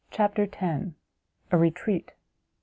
CHAPTER 0.09 0.47
x. 0.51 0.87
A 1.51 1.57
RETREAT. 1.59 2.13